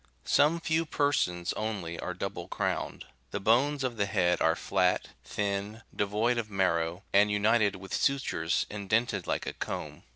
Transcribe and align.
Some 0.25 0.59
few 0.59 0.87
persons 0.87 1.53
only 1.53 1.99
are 1.99 2.15
double 2.15 2.47
crowned. 2.47 3.05
The 3.29 3.39
bones 3.39 3.83
of 3.83 3.97
the 3.97 4.07
head 4.07 4.41
are 4.41 4.55
flat, 4.55 5.09
thin, 5.23 5.83
devoid 5.95 6.39
of 6.39 6.49
marrow, 6.49 7.03
and 7.13 7.29
united 7.29 7.75
with 7.75 7.93
su 7.93 8.15
tures 8.17 8.65
indented 8.71 9.27
like 9.27 9.45
a 9.45 9.53
comb. 9.53 10.01